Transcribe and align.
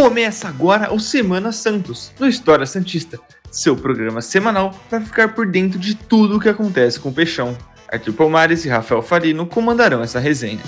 Começa 0.00 0.46
agora 0.46 0.94
o 0.94 1.00
Semana 1.00 1.50
Santos, 1.50 2.12
no 2.20 2.28
História 2.28 2.64
Santista, 2.64 3.18
seu 3.50 3.74
programa 3.74 4.22
semanal 4.22 4.72
para 4.88 5.00
ficar 5.00 5.34
por 5.34 5.44
dentro 5.44 5.76
de 5.76 5.96
tudo 5.96 6.36
o 6.36 6.40
que 6.40 6.48
acontece 6.48 7.00
com 7.00 7.08
o 7.08 7.12
Peixão. 7.12 7.58
Arthur 7.90 8.12
Palmares 8.12 8.64
e 8.64 8.68
Rafael 8.68 9.02
Farino 9.02 9.44
comandarão 9.44 10.00
essa 10.00 10.20
resenha. 10.20 10.62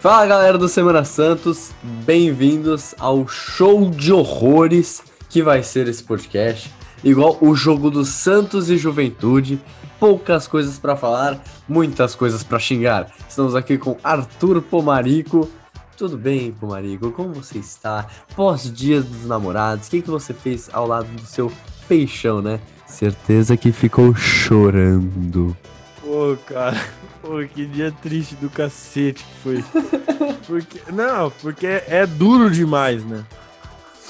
Fala 0.00 0.26
galera 0.26 0.58
do 0.58 0.68
Semana 0.68 1.04
Santos, 1.04 1.70
bem-vindos 2.04 2.92
ao 2.98 3.28
show 3.28 3.88
de 3.88 4.12
horrores 4.12 5.00
que 5.28 5.44
vai 5.44 5.62
ser 5.62 5.86
esse 5.86 6.02
podcast. 6.02 6.74
Igual 7.04 7.38
o 7.40 7.54
jogo 7.54 7.88
do 7.88 8.04
Santos 8.04 8.68
e 8.68 8.76
Juventude, 8.76 9.60
poucas 10.00 10.48
coisas 10.48 10.78
para 10.78 10.96
falar, 10.96 11.38
muitas 11.68 12.14
coisas 12.14 12.42
para 12.42 12.58
xingar. 12.58 13.12
Estamos 13.28 13.54
aqui 13.54 13.76
com 13.76 13.98
Arthur 14.02 14.62
Pomarico. 14.62 15.48
Tudo 15.94 16.16
bem, 16.16 16.50
Pomarico? 16.52 17.12
Como 17.12 17.34
você 17.34 17.58
está? 17.58 18.06
Pós-dia 18.34 19.02
dos 19.02 19.26
namorados, 19.26 19.86
o 19.86 19.90
que, 19.90 20.00
que 20.00 20.10
você 20.10 20.32
fez 20.32 20.70
ao 20.72 20.86
lado 20.86 21.06
do 21.08 21.26
seu 21.26 21.52
peixão, 21.86 22.40
né? 22.40 22.58
Certeza 22.86 23.58
que 23.58 23.70
ficou 23.70 24.14
chorando. 24.14 25.54
Pô, 26.00 26.36
cara, 26.46 26.80
pô, 27.20 27.44
que 27.46 27.66
dia 27.66 27.92
triste 27.92 28.34
do 28.36 28.48
cacete 28.48 29.22
que 29.22 29.42
foi. 29.42 29.64
Porque, 30.46 30.80
não, 30.92 31.30
porque 31.30 31.64
é, 31.64 31.84
é 31.86 32.06
duro 32.06 32.50
demais, 32.50 33.04
né? 33.04 33.24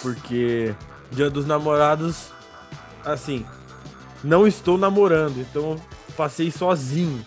Porque 0.00 0.74
dia 1.12 1.28
dos 1.28 1.44
namorados, 1.44 2.30
assim, 3.04 3.44
não 4.22 4.46
estou 4.46 4.76
namorando, 4.76 5.38
então 5.38 5.76
passei 6.16 6.50
sozinho. 6.50 7.24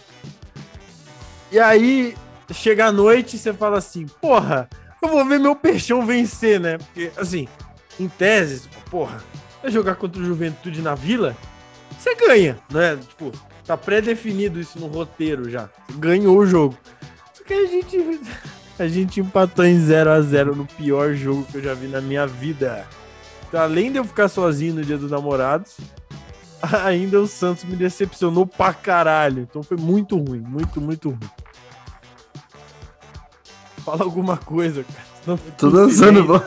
E 1.51 1.59
aí, 1.59 2.15
chega 2.51 2.87
a 2.87 2.91
noite 2.91 3.35
e 3.35 3.39
você 3.39 3.53
fala 3.53 3.77
assim, 3.77 4.05
porra, 4.21 4.69
eu 5.01 5.09
vou 5.09 5.25
ver 5.25 5.39
meu 5.39 5.55
peixão 5.55 6.05
vencer, 6.05 6.59
né? 6.59 6.77
Porque, 6.77 7.11
assim, 7.17 7.47
em 7.99 8.07
tese, 8.07 8.67
porra, 8.89 9.23
vai 9.61 9.71
jogar 9.71 9.95
contra 9.95 10.21
o 10.21 10.25
Juventude 10.25 10.81
na 10.81 10.95
Vila, 10.95 11.35
você 11.97 12.15
ganha, 12.15 12.57
né? 12.71 12.97
Tipo, 12.97 13.31
tá 13.65 13.77
pré-definido 13.77 14.59
isso 14.59 14.79
no 14.79 14.87
roteiro 14.87 15.49
já. 15.49 15.69
Você 15.87 15.97
ganhou 15.97 16.37
o 16.37 16.45
jogo. 16.45 16.77
Só 17.33 17.43
que 17.43 17.53
a 17.53 17.65
gente, 17.65 18.21
a 18.79 18.87
gente 18.87 19.19
empatou 19.19 19.65
em 19.65 19.79
0 19.79 20.09
a 20.11 20.21
0 20.21 20.55
no 20.55 20.65
pior 20.65 21.13
jogo 21.13 21.45
que 21.45 21.57
eu 21.57 21.63
já 21.63 21.73
vi 21.73 21.87
na 21.87 22.01
minha 22.01 22.25
vida. 22.27 22.85
Então, 23.47 23.61
além 23.61 23.91
de 23.91 23.99
eu 23.99 24.03
ficar 24.03 24.27
sozinho 24.27 24.75
no 24.75 24.83
dia 24.83 24.97
dos 24.97 25.11
namorados, 25.11 25.77
ainda 26.85 27.19
o 27.19 27.27
Santos 27.27 27.63
me 27.65 27.75
decepcionou 27.75 28.45
pra 28.45 28.73
caralho. 28.73 29.41
Então 29.41 29.61
foi 29.61 29.77
muito 29.77 30.17
ruim, 30.17 30.39
muito, 30.39 30.79
muito 30.79 31.09
ruim. 31.09 31.19
Fala 33.83 34.03
alguma 34.03 34.37
coisa, 34.37 34.83
cara. 34.83 35.39
Tô 35.57 35.69
dançando, 35.69 36.25
pô. 36.25 36.41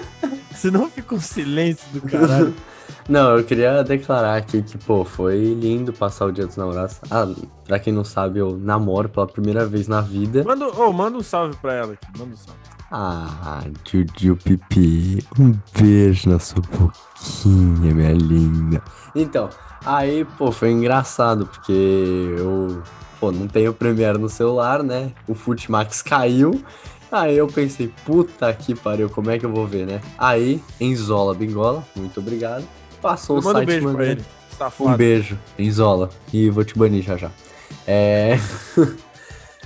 Senão 0.56 0.90
fica 0.90 1.14
um 1.14 1.20
silêncio 1.20 1.86
do 1.92 2.00
caralho. 2.00 2.54
Não, 3.08 3.38
eu 3.38 3.44
queria 3.44 3.82
declarar 3.82 4.36
aqui 4.36 4.62
que, 4.62 4.76
pô, 4.76 5.02
foi 5.02 5.54
lindo 5.54 5.94
passar 5.94 6.26
o 6.26 6.32
dia 6.32 6.46
dos 6.46 6.56
namorados. 6.56 6.98
Ah, 7.10 7.26
pra 7.64 7.78
quem 7.78 7.90
não 7.90 8.04
sabe, 8.04 8.38
eu 8.38 8.58
namoro 8.58 9.08
pela 9.08 9.26
primeira 9.26 9.64
vez 9.64 9.88
na 9.88 10.02
vida. 10.02 10.44
Manda, 10.44 10.66
oh, 10.76 10.92
manda 10.92 11.16
um 11.16 11.22
salve 11.22 11.56
pra 11.56 11.72
ela 11.72 11.94
aqui, 11.94 12.06
manda 12.18 12.34
um 12.34 12.36
salve. 12.36 12.60
Ah, 12.90 13.62
Juju 13.84 14.36
Pipi, 14.36 15.22
um 15.38 15.54
beijo 15.78 16.30
na 16.30 16.38
sua 16.38 16.62
boquinha, 16.62 17.94
minha 17.94 18.12
linda. 18.14 18.82
Então, 19.14 19.50
aí, 19.84 20.24
pô, 20.24 20.50
foi 20.50 20.70
engraçado, 20.70 21.46
porque 21.46 21.72
eu, 21.72 22.82
pô, 23.20 23.30
não 23.30 23.46
tenho 23.46 23.74
Premiere 23.74 24.16
no 24.16 24.30
celular, 24.30 24.82
né? 24.82 25.12
O 25.26 25.34
Futimax 25.34 26.00
caiu. 26.00 26.62
Aí 27.12 27.36
eu 27.36 27.46
pensei, 27.46 27.92
puta 28.06 28.52
que 28.54 28.74
pariu, 28.74 29.10
como 29.10 29.30
é 29.30 29.38
que 29.38 29.44
eu 29.44 29.52
vou 29.52 29.66
ver, 29.66 29.86
né? 29.86 30.00
Aí, 30.16 30.62
Enzola 30.80 31.34
Bingola, 31.34 31.84
muito 31.94 32.20
obrigado. 32.20 32.66
Passou 33.02 33.38
o 33.38 33.44
Manda 33.44 33.50
um 33.50 33.66
site 33.66 33.66
beijo 33.66 33.92
pra 33.92 34.06
ele. 34.06 34.24
Safado. 34.56 34.90
Um 34.90 34.96
beijo, 34.96 35.38
Enzola. 35.58 36.08
E 36.32 36.48
vou 36.48 36.64
te 36.64 36.76
banir 36.76 37.02
já 37.02 37.16
já. 37.16 37.30
É. 37.86 38.38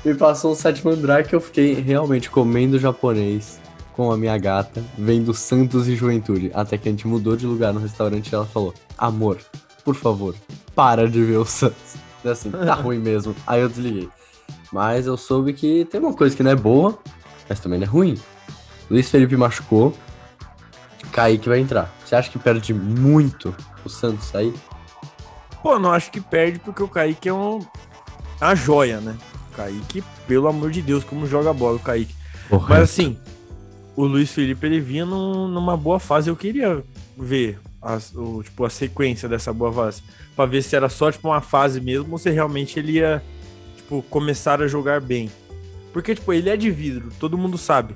Me 0.04 0.14
passou 0.14 0.50
um 0.50 0.54
site 0.54 0.84
mandar 0.84 1.22
que 1.22 1.34
eu 1.34 1.40
fiquei 1.40 1.74
realmente 1.74 2.28
comendo 2.28 2.76
japonês 2.76 3.60
com 3.92 4.10
a 4.10 4.16
minha 4.16 4.36
gata, 4.36 4.82
vendo 4.98 5.32
Santos 5.32 5.86
e 5.86 5.94
Juventude. 5.94 6.50
Até 6.54 6.76
que 6.76 6.88
a 6.88 6.90
gente 6.90 7.06
mudou 7.06 7.36
de 7.36 7.46
lugar 7.46 7.72
no 7.72 7.78
restaurante 7.78 8.28
e 8.28 8.34
ela 8.34 8.44
falou: 8.44 8.74
Amor, 8.98 9.38
por 9.84 9.94
favor, 9.94 10.34
para 10.74 11.08
de 11.08 11.22
ver 11.22 11.36
o 11.36 11.44
Santos. 11.44 11.94
E 12.24 12.28
assim, 12.28 12.50
tá 12.50 12.74
ruim 12.74 12.98
mesmo. 13.00 13.34
Aí 13.46 13.60
eu 13.60 13.68
desliguei. 13.68 14.08
Mas 14.72 15.06
eu 15.06 15.16
soube 15.16 15.52
que 15.52 15.84
tem 15.84 16.00
uma 16.00 16.14
coisa 16.14 16.34
que 16.34 16.42
não 16.42 16.50
é 16.50 16.56
boa, 16.56 16.98
mas 17.48 17.60
também 17.60 17.78
não 17.78 17.86
é 17.86 17.88
ruim. 17.88 18.18
Luiz 18.90 19.08
Felipe 19.08 19.36
machucou. 19.36 19.94
Kaique 21.12 21.48
vai 21.48 21.60
entrar. 21.60 21.94
Você 22.04 22.16
acha 22.16 22.30
que 22.30 22.38
perde 22.38 22.74
muito 22.74 23.54
o 23.84 23.88
Santos 23.88 24.34
aí? 24.34 24.52
Pô, 25.62 25.78
não 25.78 25.92
acho 25.92 26.10
que 26.10 26.20
perde 26.20 26.58
porque 26.58 26.82
o 26.82 26.88
Kaique 26.88 27.28
é 27.28 27.32
um... 27.32 27.60
uma 28.40 28.54
joia, 28.54 29.00
né? 29.00 29.16
Kaique, 29.52 30.02
pelo 30.26 30.48
amor 30.48 30.70
de 30.70 30.82
Deus, 30.82 31.04
como 31.04 31.26
joga 31.26 31.52
bola 31.52 31.76
o 31.76 31.80
Kaique. 31.80 32.14
Mas 32.68 32.80
assim, 32.80 33.16
o 33.96 34.04
Luiz 34.04 34.30
Felipe 34.32 34.66
ele 34.66 34.80
vinha 34.80 35.04
num- 35.06 35.48
numa 35.48 35.76
boa 35.76 35.98
fase. 36.00 36.28
Eu 36.30 36.36
queria 36.36 36.82
ver 37.16 37.58
as- 37.80 38.12
o, 38.14 38.42
tipo, 38.42 38.64
a 38.64 38.70
sequência 38.70 39.28
dessa 39.28 39.52
boa 39.52 39.72
fase. 39.72 40.02
Pra 40.34 40.46
ver 40.46 40.62
se 40.62 40.74
era 40.74 40.88
só 40.88 41.10
tipo, 41.12 41.28
uma 41.28 41.40
fase 41.40 41.80
mesmo 41.80 42.12
ou 42.12 42.18
se 42.18 42.30
realmente 42.30 42.78
ele 42.78 42.92
ia 42.92 43.22
tipo, 43.76 44.02
começar 44.10 44.60
a 44.62 44.66
jogar 44.68 45.00
bem. 45.00 45.30
Porque, 45.92 46.14
tipo, 46.14 46.32
ele 46.32 46.48
é 46.48 46.56
de 46.56 46.70
vidro, 46.70 47.10
todo 47.20 47.36
mundo 47.36 47.58
sabe. 47.58 47.94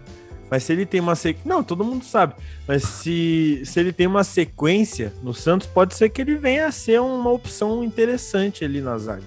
Mas 0.50 0.62
se 0.62 0.72
ele 0.72 0.86
tem 0.86 1.00
uma 1.00 1.16
sequência. 1.16 1.48
Não, 1.48 1.62
todo 1.64 1.82
mundo 1.82 2.04
sabe. 2.04 2.34
Mas 2.68 2.82
se, 2.84 3.62
se 3.64 3.80
ele 3.80 3.92
tem 3.92 4.06
uma 4.06 4.22
sequência 4.22 5.12
no 5.22 5.34
Santos, 5.34 5.66
pode 5.66 5.94
ser 5.94 6.08
que 6.10 6.20
ele 6.20 6.36
venha 6.36 6.66
a 6.66 6.70
ser 6.72 7.00
uma 7.00 7.30
opção 7.32 7.82
interessante 7.82 8.64
ali 8.64 8.80
na 8.80 8.96
zaga. 8.96 9.24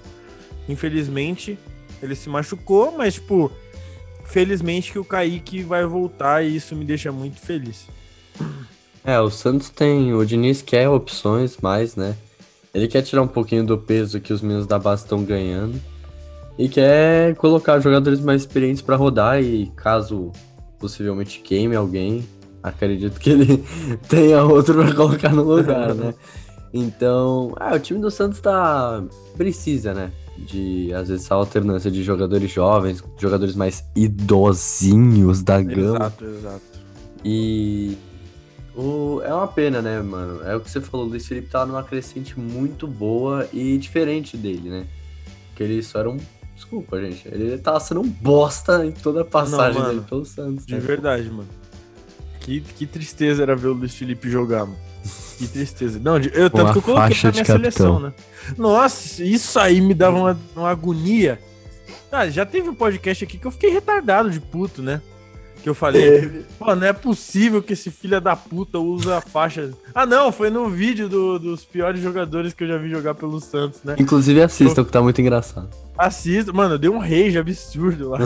Infelizmente, 0.68 1.58
ele 2.02 2.14
se 2.14 2.28
machucou, 2.28 2.92
mas, 2.96 3.14
tipo, 3.14 3.50
felizmente 4.24 4.92
que 4.92 4.98
o 4.98 5.04
Kaique 5.04 5.62
vai 5.62 5.84
voltar 5.84 6.44
e 6.44 6.56
isso 6.56 6.74
me 6.74 6.84
deixa 6.84 7.10
muito 7.10 7.40
feliz. 7.40 7.86
É, 9.04 9.18
o 9.20 9.30
Santos 9.30 9.70
tem. 9.70 10.12
O 10.12 10.24
Diniz 10.24 10.62
quer 10.62 10.88
opções 10.88 11.56
mais, 11.58 11.96
né? 11.96 12.16
Ele 12.72 12.86
quer 12.86 13.02
tirar 13.02 13.22
um 13.22 13.28
pouquinho 13.28 13.64
do 13.64 13.76
peso 13.76 14.20
que 14.20 14.32
os 14.32 14.40
meninos 14.42 14.66
da 14.66 14.78
base 14.78 15.02
estão 15.02 15.24
ganhando. 15.24 15.80
E 16.58 16.68
quer 16.68 17.34
colocar 17.36 17.80
jogadores 17.80 18.20
mais 18.20 18.42
experientes 18.42 18.82
pra 18.82 18.96
rodar. 18.96 19.42
E 19.42 19.66
caso 19.76 20.30
possivelmente 20.78 21.40
queime 21.40 21.76
alguém, 21.76 22.26
acredito 22.62 23.20
que 23.20 23.30
ele 23.30 23.64
tenha 24.08 24.42
outro 24.42 24.82
pra 24.82 24.94
colocar 24.94 25.30
no 25.30 25.42
lugar, 25.42 25.94
né? 25.94 26.14
Então, 26.72 27.52
ah, 27.58 27.74
o 27.74 27.80
time 27.80 28.00
do 28.00 28.12
Santos 28.12 28.38
tá. 28.38 29.02
precisa, 29.36 29.92
né? 29.92 30.12
De, 30.46 30.92
às 30.94 31.08
vezes, 31.08 31.24
essa 31.24 31.34
alternância 31.34 31.90
de 31.90 32.02
jogadores 32.02 32.50
jovens, 32.50 33.04
jogadores 33.18 33.54
mais 33.54 33.84
idosinhos 33.94 35.42
da 35.42 35.60
gama. 35.60 35.96
Exato, 35.96 36.24
exato. 36.24 36.62
E 37.24 37.96
o, 38.74 39.20
é 39.22 39.34
uma 39.34 39.48
pena, 39.48 39.82
né, 39.82 40.00
mano? 40.00 40.42
É 40.44 40.56
o 40.56 40.60
que 40.60 40.70
você 40.70 40.80
falou, 40.80 41.06
o 41.06 41.08
Luiz 41.10 41.26
Felipe 41.26 41.48
tava 41.48 41.66
numa 41.66 41.82
crescente 41.82 42.38
muito 42.38 42.86
boa 42.86 43.46
e 43.52 43.76
diferente 43.76 44.36
dele, 44.36 44.70
né? 44.70 44.86
Porque 45.48 45.62
ele 45.62 45.82
só 45.82 46.00
era 46.00 46.10
um. 46.10 46.16
Desculpa, 46.54 47.00
gente. 47.00 47.26
Ele 47.28 47.58
tava 47.58 47.80
sendo 47.80 48.00
um 48.00 48.08
bosta 48.08 48.84
em 48.84 48.92
toda 48.92 49.22
a 49.22 49.24
passagem 49.24 49.74
Não, 49.74 49.80
mano, 49.80 49.94
dele 49.94 50.06
pelo 50.08 50.24
Santos. 50.24 50.64
De 50.64 50.74
né? 50.74 50.80
verdade, 50.80 51.28
mano. 51.28 51.48
Que, 52.40 52.60
que 52.60 52.86
tristeza 52.86 53.42
era 53.42 53.54
ver 53.54 53.68
o 53.68 53.72
Luiz 53.72 53.94
Felipe 53.94 54.30
jogar, 54.30 54.66
mano. 54.66 54.78
Que 55.40 55.48
tristeza. 55.48 55.98
Não, 55.98 56.18
eu, 56.18 56.50
tanto 56.50 56.64
Uma 56.64 56.72
que 56.72 56.78
eu 56.78 56.82
coloquei 56.82 57.16
na 57.22 57.30
minha 57.32 57.44
capitão. 57.44 57.56
seleção, 57.56 58.00
né? 58.00 58.12
Nossa, 58.58 59.24
isso 59.24 59.58
aí 59.58 59.80
me 59.80 59.94
dava 59.94 60.18
uma, 60.18 60.40
uma 60.54 60.68
agonia. 60.68 61.40
Ah, 62.12 62.28
já 62.28 62.44
teve 62.44 62.68
um 62.68 62.74
podcast 62.74 63.24
aqui 63.24 63.38
que 63.38 63.46
eu 63.46 63.50
fiquei 63.50 63.70
retardado 63.70 64.30
de 64.30 64.38
puto, 64.38 64.82
né? 64.82 65.00
Que 65.62 65.68
eu 65.68 65.74
falei, 65.74 66.44
pô, 66.58 66.74
não 66.74 66.86
é 66.86 66.92
possível 66.92 67.62
que 67.62 67.74
esse 67.74 67.90
filho 67.90 68.18
da 68.20 68.34
puta 68.34 68.78
usa 68.78 69.18
a 69.18 69.20
faixa. 69.20 69.70
Ah, 69.94 70.06
não, 70.06 70.32
foi 70.32 70.48
no 70.48 70.70
vídeo 70.70 71.06
do- 71.08 71.38
dos 71.38 71.64
piores 71.66 72.00
jogadores 72.00 72.54
que 72.54 72.64
eu 72.64 72.68
já 72.68 72.78
vi 72.78 72.88
jogar 72.88 73.14
pelo 73.14 73.38
Santos, 73.40 73.80
né? 73.84 73.94
Inclusive 73.98 74.40
assistam, 74.42 74.82
que 74.84 74.90
tá 74.90 75.02
muito 75.02 75.20
engraçado. 75.20 75.68
Assisto, 75.98 76.54
mano, 76.54 76.78
deu 76.78 76.94
um 76.94 76.98
rage 76.98 77.36
absurdo 77.38 78.08
lá. 78.08 78.18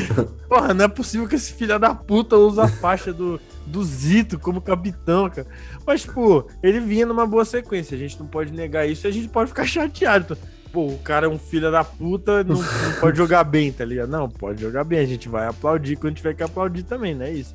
Porra, 0.48 0.74
não 0.74 0.84
é 0.84 0.88
possível 0.88 1.26
que 1.26 1.34
esse 1.36 1.54
filho 1.54 1.78
da 1.78 1.94
puta 1.94 2.36
usa 2.36 2.64
a 2.64 2.68
faixa 2.68 3.10
do, 3.10 3.40
do 3.66 3.82
Zito 3.82 4.38
como 4.38 4.60
capitão, 4.60 5.30
cara. 5.30 5.46
Mas, 5.86 6.02
tipo, 6.02 6.46
ele 6.62 6.78
vinha 6.78 7.06
numa 7.06 7.26
boa 7.26 7.44
sequência, 7.46 7.94
a 7.94 7.98
gente 7.98 8.18
não 8.20 8.26
pode 8.26 8.52
negar 8.52 8.86
isso 8.86 9.06
e 9.06 9.08
a 9.08 9.12
gente 9.12 9.28
pode 9.28 9.48
ficar 9.48 9.64
chateado. 9.64 10.24
Então, 10.24 10.36
Pô, 10.72 10.86
o 10.86 10.98
cara 10.98 11.26
é 11.26 11.28
um 11.28 11.38
filho 11.38 11.70
da 11.70 11.84
puta, 11.84 12.42
não, 12.42 12.56
não 12.56 12.92
pode 13.00 13.18
jogar 13.18 13.44
bem, 13.44 13.70
tá 13.70 13.84
ligado? 13.84 14.08
Não, 14.08 14.28
pode 14.28 14.60
jogar 14.62 14.84
bem, 14.84 14.98
a 14.98 15.04
gente 15.06 15.28
vai 15.28 15.46
aplaudir 15.46 15.96
quando 15.96 16.14
tiver 16.14 16.34
que 16.34 16.42
aplaudir 16.42 16.82
também, 16.82 17.14
não 17.14 17.26
é 17.26 17.30
isso? 17.30 17.54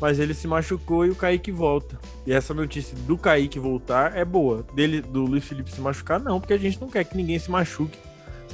Mas 0.00 0.18
ele 0.18 0.34
se 0.34 0.48
machucou 0.48 1.04
e 1.06 1.10
o 1.10 1.14
Kaique 1.14 1.52
volta. 1.52 1.98
E 2.26 2.32
essa 2.32 2.52
notícia 2.54 2.96
do 3.06 3.16
Kaique 3.16 3.58
voltar 3.58 4.16
é 4.16 4.24
boa. 4.24 4.64
Dele, 4.74 5.00
do 5.00 5.24
Luiz 5.24 5.44
Felipe 5.44 5.70
se 5.70 5.80
machucar, 5.80 6.18
não, 6.18 6.40
porque 6.40 6.54
a 6.54 6.58
gente 6.58 6.80
não 6.80 6.88
quer 6.88 7.04
que 7.04 7.16
ninguém 7.16 7.38
se 7.38 7.50
machuque 7.50 7.98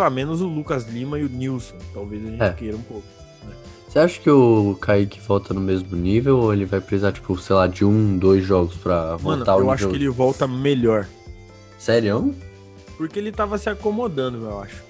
tá, 0.01 0.09
menos 0.09 0.41
o 0.41 0.47
Lucas 0.47 0.87
Lima 0.89 1.19
e 1.19 1.25
o 1.25 1.29
Nilson. 1.29 1.77
Talvez 1.93 2.25
a 2.25 2.31
gente 2.31 2.43
É. 2.43 2.53
queira 2.53 2.77
um 2.77 2.83
pouco. 2.83 3.05
Você 3.87 3.99
acha 3.99 4.21
que 4.21 4.31
o 4.31 4.77
Kaique 4.81 5.21
volta 5.21 5.53
no 5.53 5.61
mesmo 5.61 5.97
nível 5.97 6.39
ou 6.39 6.53
ele 6.53 6.65
vai 6.65 6.81
precisar, 6.81 7.11
tipo, 7.13 7.37
sei 7.39 7.57
lá, 7.57 7.67
de 7.67 7.85
um, 7.85 8.17
dois 8.17 8.45
jogos 8.45 8.77
pra 8.77 9.19
Mano, 9.21 9.39
voltar 9.39 9.53
ao 9.53 9.61
eu 9.61 9.71
acho 9.71 9.89
que 9.89 9.97
ele 9.97 10.09
volta 10.09 10.47
melhor. 10.47 11.07
Sério? 11.77 12.33
Porque 13.01 13.19
ele 13.19 13.33
tava 13.33 13.57
se 13.57 13.67
acomodando, 13.71 14.45
eu 14.45 14.61
acho. 14.61 14.83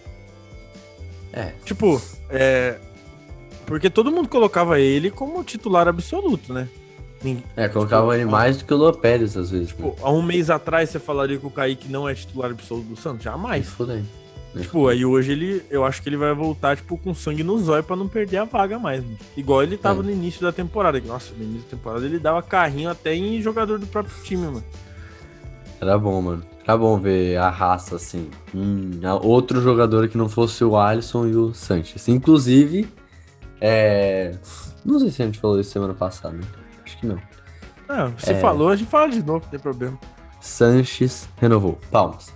É. 1.32 1.52
Tipo, 1.64 2.02
é. 2.28 2.76
Porque 3.64 3.88
todo 3.88 4.10
mundo 4.10 4.28
colocava 4.28 4.80
ele 4.80 5.12
como 5.12 5.44
titular 5.44 5.86
absoluto, 5.86 6.52
né? 6.52 6.68
Ninguém- 7.22 7.44
É, 7.56 7.68
colocava 7.68 8.12
ele 8.14 8.24
Tipo, 8.24 8.32
mais 8.32 8.56
do 8.56 8.64
que 8.64 8.74
o 8.74 8.76
Lopérez 8.76 9.36
às 9.36 9.52
vezes. 9.52 9.68
Tipo, 9.68 9.94
há 10.02 10.10
um 10.10 10.22
mês 10.22 10.50
atrás 10.50 10.90
você 10.90 10.98
falaria 10.98 11.38
que 11.38 11.46
o 11.46 11.50
Kaique 11.52 11.88
não 11.88 12.08
é 12.08 12.12
titular 12.12 12.50
absoluto 12.50 12.88
do 12.88 12.96
Santos? 12.96 13.22
Jamais. 13.22 13.68
fudei. 13.68 14.02
Tipo, 14.60 14.88
aí 14.88 15.04
hoje 15.04 15.30
ele, 15.30 15.62
eu 15.70 15.84
acho 15.84 16.02
que 16.02 16.08
ele 16.08 16.16
vai 16.16 16.34
voltar, 16.34 16.76
tipo, 16.76 16.98
com 16.98 17.14
sangue 17.14 17.44
no 17.44 17.56
zóio 17.60 17.84
pra 17.84 17.94
não 17.94 18.08
perder 18.08 18.38
a 18.38 18.44
vaga 18.44 18.76
mais, 18.76 19.04
mano. 19.04 19.16
Igual 19.36 19.62
ele 19.62 19.76
tava 19.76 20.00
É. 20.00 20.02
no 20.02 20.10
início 20.10 20.42
da 20.42 20.50
temporada. 20.50 20.98
Nossa, 21.06 21.32
no 21.38 21.44
início 21.44 21.62
da 21.70 21.76
temporada 21.76 22.04
ele 22.04 22.18
dava 22.18 22.42
carrinho 22.42 22.90
até 22.90 23.14
em 23.14 23.40
jogador 23.40 23.78
do 23.78 23.86
próprio 23.86 24.12
time, 24.24 24.46
mano. 24.46 24.64
Era 25.80 25.96
bom, 25.96 26.20
mano. 26.20 26.42
Era 26.70 26.78
bom 26.78 27.00
ver 27.00 27.36
a 27.36 27.50
raça 27.50 27.96
assim. 27.96 28.30
Hum, 28.54 29.00
outro 29.24 29.60
jogador 29.60 30.06
que 30.08 30.16
não 30.16 30.28
fosse 30.28 30.62
o 30.62 30.76
Alisson 30.76 31.26
e 31.26 31.34
o 31.34 31.52
Sanches. 31.52 32.06
Inclusive, 32.06 32.88
é. 33.60 34.36
Não 34.84 35.00
sei 35.00 35.10
se 35.10 35.20
a 35.20 35.26
gente 35.26 35.40
falou 35.40 35.58
isso 35.58 35.70
semana 35.72 35.94
passada. 35.94 36.36
né? 36.36 36.44
Acho 36.84 36.96
que 36.98 37.06
não. 37.06 37.18
Ah, 37.88 38.12
você 38.16 38.34
É. 38.34 38.40
falou, 38.40 38.68
a 38.68 38.76
gente 38.76 38.88
fala 38.88 39.08
de 39.10 39.18
novo, 39.20 39.40
não 39.42 39.50
tem 39.50 39.58
problema. 39.58 39.98
Sanches 40.40 41.28
renovou. 41.38 41.76
Palmas. 41.90 42.32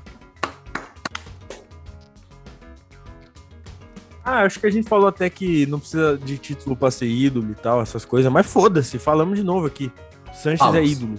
Ah, 4.25 4.43
acho 4.43 4.59
que 4.59 4.67
a 4.67 4.71
gente 4.71 4.89
falou 4.89 5.07
até 5.07 5.31
que 5.31 5.65
não 5.67 5.79
precisa 5.79 6.19
de 6.19 6.39
título 6.39 6.75
pra 6.75 6.91
ser 6.91 7.07
ídolo 7.07 7.53
e 7.53 7.55
tal, 7.55 7.81
essas 7.81 8.05
coisas, 8.05 8.33
mas 8.33 8.47
foda-se, 8.47 8.99
falamos 8.99 9.39
de 9.39 9.45
novo 9.45 9.65
aqui. 9.67 9.93
Sanches 10.35 10.59
Palmas. 10.59 10.81
é 10.81 10.85
ídolo. 10.85 11.15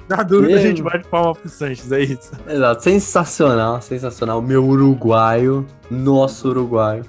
Na 0.08 0.22
dúvida, 0.22 0.52
a 0.52 0.56
Meu. 0.56 0.68
gente 0.68 0.82
bate 0.82 1.06
palma 1.08 1.34
pro 1.34 1.48
Sanches, 1.48 1.90
é 1.90 2.00
isso. 2.00 2.30
Exato. 2.48 2.82
Sensacional, 2.82 3.82
sensacional. 3.82 4.40
Meu 4.40 4.64
uruguaio, 4.64 5.66
nosso 5.90 6.48
uruguaio, 6.48 7.04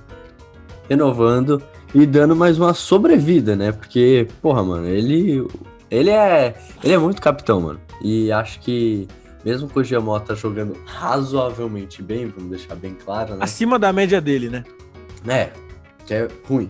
renovando 0.90 1.62
e 1.94 2.06
dando 2.06 2.36
mais 2.36 2.58
uma 2.58 2.74
sobrevida, 2.74 3.56
né? 3.56 3.72
Porque, 3.72 4.28
porra, 4.42 4.64
mano, 4.64 4.88
ele. 4.88 5.48
Ele 5.92 6.10
é. 6.10 6.56
Ele 6.84 6.94
é 6.94 6.98
muito 6.98 7.22
capitão, 7.22 7.62
mano. 7.62 7.80
E 8.02 8.32
acho 8.32 8.60
que. 8.60 9.08
Mesmo 9.46 9.70
com 9.70 9.80
o 9.80 9.84
Giamota 9.84 10.36
jogando 10.36 10.76
razoavelmente 10.86 12.02
bem, 12.02 12.26
vamos 12.28 12.50
deixar 12.50 12.76
bem 12.76 12.96
claro, 12.96 13.36
né? 13.36 13.40
Acima 13.42 13.80
da 13.80 13.94
média 13.94 14.20
dele, 14.20 14.50
né? 14.50 14.64
É, 15.26 15.52
que 16.06 16.14
é 16.14 16.28
ruim. 16.46 16.70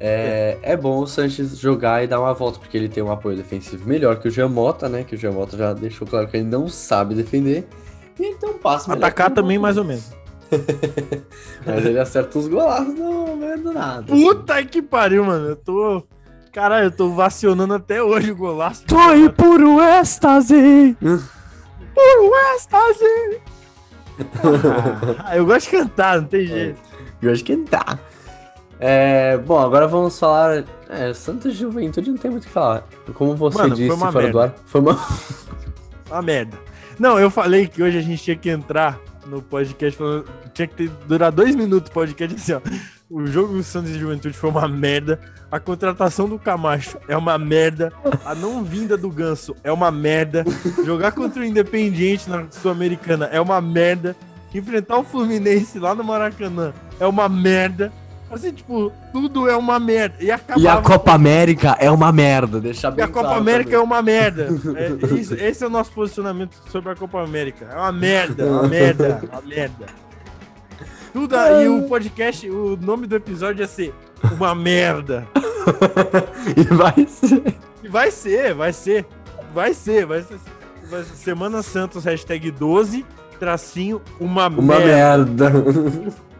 É, 0.00 0.58
é 0.62 0.76
bom 0.76 1.00
o 1.00 1.06
Sanches 1.06 1.58
jogar 1.58 2.02
e 2.02 2.06
dar 2.06 2.20
uma 2.20 2.34
volta, 2.34 2.58
porque 2.58 2.76
ele 2.76 2.88
tem 2.88 3.02
um 3.02 3.10
apoio 3.10 3.36
defensivo 3.36 3.88
melhor 3.88 4.18
que 4.18 4.28
o 4.28 4.30
Giamota, 4.30 4.88
né? 4.88 5.04
Que 5.04 5.14
o 5.14 5.18
Giamota 5.18 5.56
já 5.56 5.72
deixou 5.72 6.06
claro 6.06 6.28
que 6.28 6.36
ele 6.36 6.46
não 6.46 6.68
sabe 6.68 7.14
defender. 7.14 7.66
E 8.18 8.24
ele 8.24 8.34
tem 8.36 8.50
um 8.50 8.58
passe 8.58 8.88
melhor 8.88 9.04
Atacar 9.04 9.30
também, 9.30 9.58
mais 9.58 9.76
ou 9.76 9.84
menos. 9.84 10.12
Mas 11.64 11.86
ele 11.86 11.98
acerta 11.98 12.38
uns 12.38 12.48
golaços 12.48 12.94
no 12.94 13.36
meio 13.36 13.58
do 13.58 13.72
nada. 13.72 14.04
Puta 14.04 14.64
que 14.64 14.82
pariu, 14.82 15.24
mano. 15.24 15.48
Eu 15.48 15.56
tô. 15.56 16.02
Caralho, 16.52 16.86
eu 16.86 16.92
tô 16.92 17.10
vacionando 17.10 17.74
até 17.74 18.02
hoje 18.02 18.30
o 18.30 18.36
golaço. 18.36 18.84
Tô 18.86 18.96
aí 18.96 19.28
puro 19.28 19.80
êxtase! 19.82 20.96
Puro 21.94 22.32
êxtase! 22.54 23.40
Ah, 25.24 25.36
eu 25.36 25.44
gosto 25.44 25.70
de 25.70 25.76
cantar, 25.76 26.20
não 26.20 26.28
tem 26.28 26.46
jeito. 26.46 26.80
Eu 27.20 27.32
acho 27.32 27.42
que 27.42 27.56
dá. 27.56 27.98
É, 28.86 29.38
bom, 29.38 29.58
agora 29.58 29.88
vamos 29.88 30.18
falar. 30.18 30.62
É, 30.90 31.14
Santos 31.14 31.54
Juventude 31.54 32.10
não 32.10 32.18
tem 32.18 32.30
muito 32.30 32.42
o 32.44 32.46
que 32.46 32.52
falar. 32.52 32.86
Como 33.14 33.34
você 33.34 33.56
Mano, 33.56 33.74
foi 33.74 33.78
disse 33.78 33.96
uma 33.96 34.12
fora 34.12 34.30
do 34.30 34.38
merda. 34.38 34.52
ar, 34.52 34.62
foi 34.66 34.80
uma. 34.82 34.98
Uma 36.10 36.20
merda. 36.20 36.58
Não, 36.98 37.18
eu 37.18 37.30
falei 37.30 37.66
que 37.66 37.82
hoje 37.82 37.96
a 37.96 38.02
gente 38.02 38.22
tinha 38.22 38.36
que 38.36 38.50
entrar 38.50 39.00
no 39.26 39.40
podcast 39.40 39.96
falando. 39.96 40.26
Tinha 40.52 40.68
que 40.68 40.74
ter, 40.74 40.90
durar 41.08 41.32
dois 41.32 41.56
minutos 41.56 41.88
o 41.88 41.92
podcast 41.94 42.36
assim, 42.36 42.52
ó. 42.52 42.60
O 43.08 43.26
jogo 43.26 43.54
do 43.54 43.62
Santos 43.62 43.90
e 43.90 43.98
Juventude 43.98 44.36
foi 44.36 44.50
uma 44.50 44.68
merda. 44.68 45.18
A 45.50 45.58
contratação 45.58 46.28
do 46.28 46.38
Camacho 46.38 46.98
é 47.08 47.16
uma 47.16 47.38
merda. 47.38 47.90
A 48.22 48.34
não 48.34 48.62
vinda 48.62 48.98
do 48.98 49.08
Ganso 49.08 49.56
é 49.64 49.72
uma 49.72 49.90
merda. 49.90 50.44
Jogar 50.84 51.12
contra 51.12 51.40
o 51.40 51.44
Independiente 51.44 52.28
na 52.28 52.44
Sul-Americana 52.50 53.30
é 53.32 53.40
uma 53.40 53.62
merda. 53.62 54.14
Enfrentar 54.54 54.98
o 54.98 55.04
Fluminense 55.04 55.78
lá 55.78 55.94
no 55.94 56.04
Maracanã 56.04 56.74
é 57.00 57.06
uma 57.06 57.30
merda. 57.30 57.90
Assim, 58.34 58.52
tipo, 58.52 58.92
tudo 59.12 59.48
é 59.48 59.56
uma 59.56 59.78
merda. 59.80 60.16
E 60.20 60.26
E 60.56 60.68
a 60.68 60.76
Copa 60.82 61.12
América 61.12 61.76
é 61.78 61.90
uma 61.90 62.10
merda, 62.12 62.60
deixa 62.60 62.88
e 62.88 62.90
bem 62.90 63.04
a 63.04 63.08
Copa 63.08 63.20
claro 63.28 63.40
América 63.40 63.70
é 63.70 63.72
também. 63.74 63.86
uma 63.86 64.02
merda. 64.02 64.48
É, 64.76 65.14
isso- 65.14 65.34
esse 65.34 65.64
é 65.64 65.66
o 65.66 65.70
nosso 65.70 65.92
posicionamento 65.92 66.56
sobre 66.70 66.90
a 66.92 66.96
Copa 66.96 67.22
América. 67.22 67.66
É 67.72 67.76
uma 67.76 67.92
merda, 67.92 68.42
é 68.42 68.50
uma 68.50 68.68
merda, 68.68 69.06
é 69.22 69.32
uma 69.32 69.42
merda. 69.42 69.86
Tudo, 71.12 71.36
e 71.36 71.68
o 71.68 71.82
podcast, 71.88 72.50
o 72.50 72.76
nome 72.76 73.06
do 73.06 73.14
episódio 73.14 73.62
ia 73.62 73.68
ser 73.68 73.94
Uma 74.32 74.52
Merda. 74.54 75.26
E 76.56 76.64
vai 76.74 77.06
ser. 77.08 77.54
E 77.82 77.88
vai 77.88 78.10
ser, 78.10 78.54
vai 78.54 78.72
ser, 78.72 79.06
vai 79.54 79.72
ser, 79.72 80.04
vai 80.06 80.22
ser. 80.22 80.38
vai 80.90 81.02
ser 81.04 81.14
Semana 81.16 81.62
Santos, 81.62 82.04
hashtag 82.04 82.50
12, 82.50 83.06
tracinho, 83.38 84.02
uma, 84.20 84.48
Uma 84.48 84.78
merda. 84.80 85.50
merda. 85.50 85.52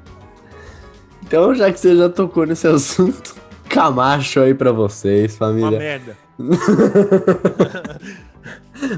então, 1.34 1.52
já 1.52 1.72
que 1.72 1.80
você 1.80 1.96
já 1.96 2.08
tocou 2.08 2.46
nesse 2.46 2.64
assunto, 2.68 3.34
Camacho 3.68 4.38
aí 4.38 4.54
pra 4.54 4.70
vocês, 4.70 5.32
Uma 5.32 5.48
família. 5.48 5.78
merda. 5.78 6.16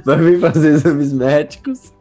Vai 0.04 0.18
vir 0.18 0.38
fazer 0.38 0.74
exames 0.74 1.14
médicos. 1.14 1.94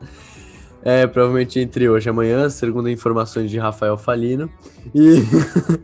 É, 0.83 1.07
provavelmente 1.07 1.57
entre 1.59 1.87
hoje 1.89 2.09
e 2.09 2.11
amanhã, 2.11 2.49
segundo 2.49 2.89
informações 2.89 3.49
de 3.49 3.57
Rafael 3.57 3.97
Falino. 3.97 4.49
E. 4.93 5.23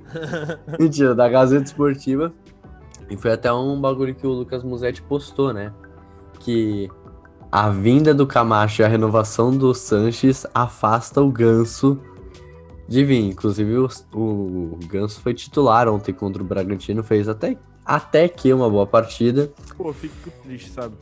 Mentira, 0.78 1.16
da 1.16 1.30
Gazeta 1.30 1.64
Esportiva. 1.64 2.34
E 3.10 3.16
foi 3.16 3.32
até 3.32 3.54
um 3.54 3.80
bagulho 3.80 4.14
que 4.14 4.28
o 4.28 4.32
Lucas 4.32 4.64
Musetti 4.66 5.02
postou, 5.02 5.54
né? 5.54 5.72
Que 6.40 6.90
a 7.50 7.70
vinda 7.70 8.14
do 8.14 8.28
Camacho 8.28 8.82
e 8.82 8.86
a 8.86 8.88
renovação 8.88 9.56
do 9.56 9.74
Sanches 9.74 10.46
afasta 10.54 11.22
o 11.22 11.32
Ganso 11.32 11.98
de 12.92 13.06
vir. 13.06 13.26
Inclusive, 13.30 13.78
o, 13.78 13.88
o 14.14 14.80
Ganso 14.88 15.22
foi 15.22 15.34
titular 15.34 15.88
ontem 15.88 16.14
contra 16.14 16.44
o 16.44 16.46
Bragantino, 16.46 17.02
fez 17.04 17.30
até, 17.30 17.58
até 17.86 18.28
que 18.28 18.54
uma 18.54 18.70
boa 18.70 18.86
partida. 18.86 19.52
Pô, 19.78 19.92
fico 19.94 20.30
triste, 20.44 20.70
sabe? 20.70 20.96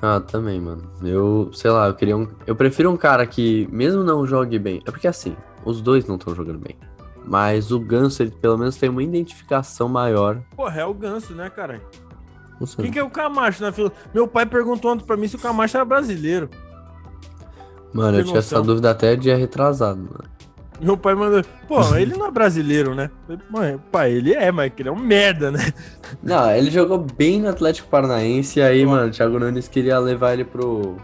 Ah, 0.00 0.20
também, 0.20 0.60
mano. 0.60 0.82
Eu, 1.02 1.50
sei 1.54 1.70
lá, 1.70 1.86
eu 1.86 1.94
queria 1.94 2.16
um. 2.16 2.28
Eu 2.46 2.54
prefiro 2.54 2.90
um 2.90 2.96
cara 2.96 3.26
que, 3.26 3.68
mesmo 3.72 4.04
não 4.04 4.26
jogue 4.26 4.58
bem. 4.58 4.82
É 4.86 4.90
porque 4.90 5.08
assim, 5.08 5.34
os 5.64 5.80
dois 5.80 6.06
não 6.06 6.16
estão 6.16 6.34
jogando 6.34 6.58
bem. 6.58 6.76
Mas 7.24 7.70
o 7.70 7.78
Ganso, 7.78 8.22
ele 8.22 8.32
pelo 8.32 8.58
menos 8.58 8.76
tem 8.76 8.90
uma 8.90 9.02
identificação 9.02 9.88
maior. 9.88 10.42
Porra, 10.56 10.80
é 10.80 10.84
o 10.84 10.92
ganso, 10.92 11.32
né, 11.34 11.48
cara? 11.48 11.80
Quem 12.76 12.90
que 12.90 12.98
é 12.98 13.02
o 13.02 13.10
Camacho 13.10 13.62
na 13.62 13.72
fila? 13.72 13.92
Meu 14.12 14.26
pai 14.26 14.44
perguntou 14.44 14.92
ontem 14.92 15.04
pra 15.04 15.16
mim 15.16 15.26
se 15.28 15.36
o 15.36 15.38
Camacho 15.38 15.76
era 15.76 15.84
brasileiro. 15.84 16.50
Mano, 17.92 18.18
eu 18.18 18.24
tinha 18.24 18.38
essa 18.38 18.60
dúvida 18.60 18.90
até 18.90 19.14
dia 19.14 19.36
retrasado, 19.36 19.98
mano. 19.98 20.24
Meu 20.82 20.96
pai 20.96 21.14
mandou. 21.14 21.42
Pô, 21.68 21.80
ele 21.94 22.16
não 22.16 22.26
é 22.26 22.30
brasileiro, 22.30 22.94
né? 22.94 23.10
Mãe, 23.48 23.78
pai, 23.90 24.12
ele 24.12 24.34
é, 24.34 24.50
mas 24.50 24.72
ele 24.76 24.88
é 24.88 24.92
um 24.92 24.98
merda, 24.98 25.50
né? 25.50 25.72
Não, 26.22 26.50
ele 26.50 26.70
jogou 26.70 26.98
bem 26.98 27.40
no 27.40 27.48
Atlético 27.48 27.88
Paranaense, 27.88 28.58
e 28.58 28.62
aí, 28.62 28.84
mano, 28.84 29.08
o 29.08 29.10
Thiago 29.10 29.38
Nunes 29.38 29.68
queria 29.68 29.98
levar 29.98 30.32
ele 30.32 30.44
pro 30.44 30.96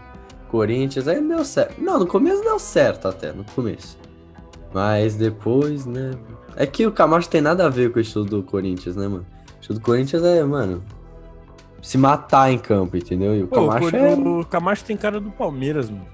Corinthians, 0.49 1.07
aí 1.07 1.21
não 1.21 1.37
deu 1.37 1.45
certo. 1.45 1.81
Não, 1.81 1.97
no 1.97 2.05
começo 2.05 2.43
deu 2.43 2.59
certo 2.59 3.07
até, 3.07 3.31
no 3.31 3.45
começo. 3.55 3.97
Mas 4.73 5.15
depois, 5.15 5.85
né? 5.85 6.11
É 6.55 6.65
que 6.65 6.85
o 6.85 6.91
Camacho 6.91 7.29
tem 7.29 7.41
nada 7.41 7.65
a 7.65 7.69
ver 7.69 7.91
com 7.91 7.99
o 7.99 8.01
estilo 8.01 8.25
do 8.25 8.43
Corinthians, 8.43 8.95
né, 8.95 9.07
mano? 9.07 9.25
O 9.55 9.61
estilo 9.61 9.79
do 9.79 9.85
Corinthians 9.85 10.23
é, 10.23 10.43
mano, 10.43 10.83
se 11.81 11.97
matar 11.97 12.51
em 12.51 12.57
campo, 12.57 12.97
entendeu? 12.97 13.35
E 13.35 13.43
o 13.43 13.47
Pô, 13.47 13.67
Camacho 13.67 13.95
o, 13.95 13.97
é. 13.97 14.13
o 14.13 14.45
Camacho 14.45 14.83
tem 14.83 14.97
cara 14.97 15.19
do 15.19 15.31
Palmeiras, 15.31 15.89
mano. 15.89 16.05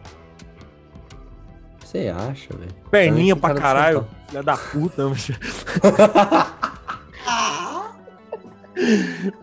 Você 1.96 2.10
acha, 2.10 2.50
velho? 2.58 2.72
Perninha 2.92 3.36
pra 3.38 3.54
caralho. 3.54 4.06
Filha 4.28 4.44
da 4.44 4.58
puta. 4.58 5.04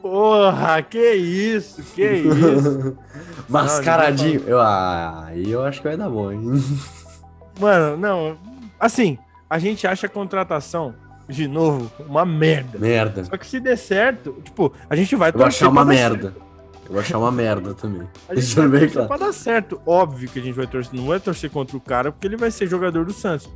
Porra, 0.03 0.83
que 0.83 1.15
isso, 1.15 1.83
que 1.95 2.05
isso. 2.05 2.99
Mascaradinho. 3.49 4.43
Eu, 4.47 4.61
ah, 4.61 5.25
aí 5.29 5.51
eu 5.51 5.65
acho 5.65 5.81
que 5.81 5.89
vai 5.89 5.97
dar 5.97 6.11
bom, 6.11 6.31
hein? 6.31 6.63
Mano, 7.59 7.97
não. 7.97 8.37
Assim, 8.79 9.17
a 9.49 9.59
gente 9.59 9.87
acha 9.87 10.07
a 10.07 10.11
contratação, 10.11 10.95
de 11.27 11.49
novo, 11.49 11.91
uma 12.07 12.27
merda. 12.27 12.79
Merda. 12.79 13.25
Só 13.25 13.39
que 13.39 13.47
se 13.47 13.59
der 13.61 13.79
certo, 13.79 14.37
tipo, 14.45 14.71
a 14.91 14.95
gente 14.97 15.17
vai 15.17 15.33
Eu 15.35 15.43
achar 15.47 15.71
uma 15.71 15.85
merda. 15.85 16.33
certo. 16.33 16.52
Eu 16.93 16.97
vou 16.97 17.01
achar 17.01 17.19
uma 17.19 17.33
merda 17.33 17.73
também. 17.73 18.07
A 18.29 18.35
gente 18.35 18.55
vai 18.55 18.69
bem 18.69 18.89
claro. 18.91 19.09
pra 19.09 19.17
dar 19.17 19.33
certo. 19.33 19.81
Óbvio 19.87 20.29
que 20.29 20.39
a 20.39 20.43
gente 20.43 20.55
vai 20.55 20.67
torcer. 20.67 20.93
Não 20.93 21.07
vai 21.07 21.19
torcer 21.19 21.49
contra 21.49 21.75
o 21.75 21.81
cara 21.81 22.13
porque 22.13 22.27
ele 22.27 22.37
vai 22.37 22.51
ser 22.51 22.67
jogador 22.67 23.07
do 23.07 23.15
Santos. 23.15 23.49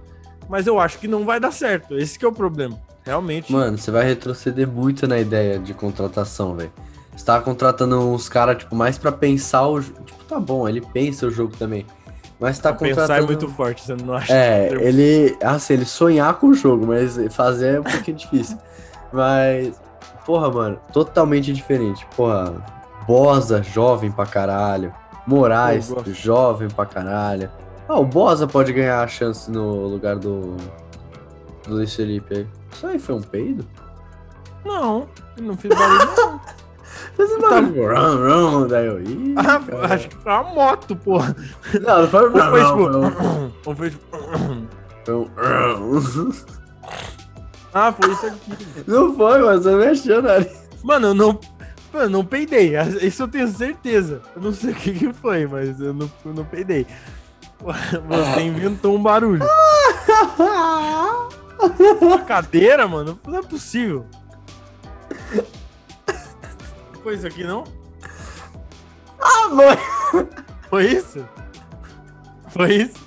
Mas 0.48 0.66
eu 0.66 0.80
acho 0.80 0.98
que 0.98 1.06
não 1.06 1.22
vai 1.26 1.38
dar 1.38 1.52
certo. 1.52 1.98
Esse 1.98 2.18
que 2.18 2.24
é 2.24 2.28
o 2.28 2.32
problema. 2.32 2.80
Realmente. 3.04 3.52
Mano, 3.52 3.76
você 3.76 3.90
vai 3.90 4.06
retroceder 4.06 4.66
muito 4.66 5.06
na 5.06 5.18
ideia 5.18 5.58
de 5.58 5.74
contratação, 5.74 6.56
velho. 6.56 6.72
Você 7.14 7.26
tava 7.26 7.44
contratando 7.44 7.98
uns 8.10 8.26
caras, 8.26 8.56
tipo, 8.56 8.74
mais 8.74 8.96
pra 8.96 9.12
pensar 9.12 9.68
o 9.68 9.82
jogo. 9.82 10.02
Tipo, 10.02 10.24
tá 10.24 10.40
bom, 10.40 10.66
ele 10.66 10.80
pensa 10.80 11.26
o 11.26 11.30
jogo 11.30 11.54
também. 11.58 11.84
Mas 12.40 12.58
tá 12.58 12.72
pensar 12.72 13.02
contratando. 13.02 13.22
é 13.22 13.26
muito 13.26 13.48
forte, 13.48 13.82
você 13.82 13.96
não 13.96 14.14
acha? 14.14 14.32
É, 14.32 14.72
ele. 14.80 15.36
Assim, 15.42 15.74
ele 15.74 15.84
sonhar 15.84 16.32
com 16.38 16.48
o 16.48 16.54
jogo, 16.54 16.86
mas 16.86 17.18
fazer 17.34 17.74
é 17.74 17.80
um 17.80 17.84
pouquinho 17.84 18.16
difícil. 18.16 18.56
Mas. 19.12 19.78
Porra, 20.24 20.50
mano, 20.50 20.80
totalmente 20.90 21.52
diferente. 21.52 22.06
Porra, 22.16 22.54
Bosa, 23.06 23.62
jovem 23.62 24.10
pra 24.10 24.26
caralho. 24.26 24.92
Moraes, 25.26 25.90
Eu 25.90 26.04
jovem 26.14 26.68
pra 26.68 26.86
caralho. 26.86 27.50
Ah, 27.88 27.98
o 27.98 28.04
Bosa 28.04 28.46
pode 28.46 28.72
ganhar 28.72 29.02
a 29.02 29.06
chance 29.08 29.50
no 29.50 29.86
lugar 29.86 30.16
do. 30.16 30.56
Do 31.66 31.74
Luiz 31.74 31.94
Felipe 31.94 32.34
aí. 32.34 32.46
Isso 32.72 32.86
aí 32.86 32.98
foi 32.98 33.14
um 33.16 33.20
peido? 33.22 33.64
Não, 34.64 35.06
eu 35.36 35.42
não 35.44 35.56
fiz 35.56 35.70
barulho. 35.76 36.08
não. 36.16 36.40
Você 37.16 37.38
Tá- 37.38 37.48
tá... 37.48 37.60
rum, 37.60 38.60
rum, 38.60 38.66
daí 38.66 38.86
eu. 38.86 39.00
Ih, 39.02 39.34
Ah, 39.36 39.60
acho 39.94 40.08
que 40.08 40.16
foi 40.16 40.32
uma 40.32 40.42
moto, 40.44 40.94
porra. 40.96 41.34
Não, 41.80 42.02
não 42.02 42.08
foi 42.08 42.20
Ou 42.24 42.30
rum, 42.30 43.08
tipo. 43.10 43.22
rum, 43.22 43.50
Ou 43.66 43.74
foi 43.74 43.90
tipo. 43.90 44.16
um 44.16 45.96
rum. 45.98 46.32
Ah, 47.72 47.92
foi 47.92 48.12
isso 48.12 48.26
aqui. 48.26 48.84
Não 48.86 49.14
foi, 49.14 49.42
mas 49.42 49.62
você 49.62 49.76
mexeu 49.76 50.22
na 50.22 50.32
Mano, 50.82 51.08
eu 51.08 51.14
não. 51.14 51.40
Mano, 51.92 52.10
não 52.10 52.24
peidei. 52.24 52.72
Isso 53.02 53.22
eu 53.22 53.28
tenho 53.28 53.48
certeza. 53.48 54.22
Eu 54.34 54.42
não 54.42 54.52
sei 54.52 54.72
o 54.72 54.74
que, 54.74 54.92
que 54.92 55.12
foi, 55.12 55.46
mas 55.46 55.80
eu 55.80 55.94
não, 55.94 56.10
eu 56.24 56.34
não 56.34 56.44
peidei. 56.44 56.86
Você 57.60 58.40
inventou 58.42 58.94
um 58.94 59.02
barulho. 59.02 59.42
Uma 62.00 62.18
cadeira, 62.20 62.86
mano? 62.86 63.18
Não 63.26 63.38
é 63.38 63.42
possível. 63.42 64.06
Foi 67.02 67.14
isso 67.14 67.26
aqui, 67.26 67.44
não? 67.44 67.64
Ah, 69.20 69.48
mãe! 69.48 69.78
Foi 70.68 70.86
isso? 70.86 71.26
Foi 72.48 72.74
isso? 72.74 73.06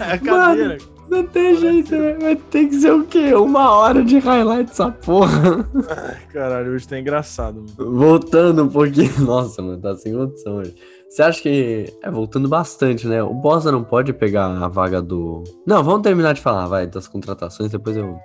É 0.00 0.12
a 0.12 0.18
cadeira. 0.18 0.78
Não 1.08 1.26
tem 1.26 1.56
jeito, 1.56 1.96
né? 1.96 2.14
Vai 2.20 2.36
ter 2.36 2.68
que 2.68 2.80
ser 2.80 2.92
o 2.92 3.04
quê? 3.04 3.34
Uma 3.34 3.70
hora 3.70 4.04
de 4.04 4.18
highlight 4.18 4.70
essa 4.70 4.90
porra. 4.90 5.68
Ai, 5.88 6.18
caralho, 6.32 6.72
hoje 6.72 6.86
tá 6.86 6.98
engraçado, 6.98 7.64
mano. 7.78 7.98
Voltando 7.98 8.64
um 8.64 8.68
pouquinho. 8.68 9.12
Nossa, 9.24 9.62
mano, 9.62 9.80
tá 9.80 9.96
sem 9.96 10.12
condição 10.12 10.56
hoje. 10.56 10.74
Você 11.08 11.22
acha 11.22 11.42
que. 11.42 11.92
É, 12.02 12.10
voltando 12.10 12.48
bastante, 12.48 13.06
né? 13.06 13.22
O 13.22 13.32
Bosa 13.32 13.72
não 13.72 13.82
pode 13.82 14.12
pegar 14.12 14.46
a 14.46 14.68
vaga 14.68 15.00
do. 15.00 15.42
Não, 15.66 15.82
vamos 15.82 16.02
terminar 16.02 16.34
de 16.34 16.40
falar, 16.40 16.66
vai, 16.66 16.86
das 16.86 17.08
contratações, 17.08 17.70
depois 17.70 17.96
eu 17.96 18.18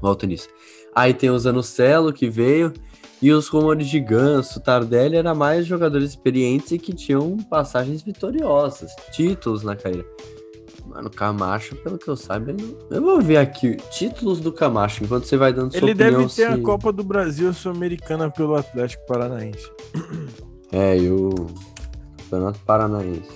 volto 0.00 0.26
nisso. 0.26 0.48
Aí 0.94 1.12
tem 1.12 1.30
o 1.30 1.38
Zanocelo 1.38 2.12
que 2.12 2.28
veio. 2.30 2.72
E 3.20 3.32
os 3.32 3.48
rumores 3.48 3.88
de 3.88 3.98
Ganso, 3.98 4.60
Tardelli 4.60 5.16
era 5.16 5.34
mais 5.34 5.66
jogadores 5.66 6.10
experientes 6.10 6.70
e 6.72 6.78
que 6.78 6.92
tinham 6.92 7.38
passagens 7.48 8.02
vitoriosas, 8.02 8.90
títulos 9.10 9.62
na 9.62 9.74
carreira. 9.74 10.06
Mano, 10.96 11.10
Camacho, 11.10 11.76
pelo 11.76 11.98
que 11.98 12.08
eu 12.08 12.16
saiba, 12.16 12.50
ele... 12.52 12.74
eu 12.90 13.02
vou 13.02 13.20
ver 13.20 13.36
aqui 13.36 13.76
títulos 13.90 14.40
do 14.40 14.50
Camacho, 14.50 15.04
enquanto 15.04 15.24
você 15.26 15.36
vai 15.36 15.52
dando 15.52 15.70
sua 15.70 15.78
Ele 15.78 15.92
opinião 15.92 16.20
deve 16.22 16.34
ter 16.34 16.44
a 16.46 16.54
se- 16.56 16.62
Copa 16.62 16.90
do 16.90 17.04
Brasil 17.04 17.52
Sul-Americana 17.52 18.30
pelo 18.30 18.54
Atlético 18.54 19.04
Paranaense. 19.06 19.70
É, 20.72 20.96
e 20.96 21.10
o 21.10 21.34
Campeonato 22.30 22.58
Paranaense. 22.60 23.28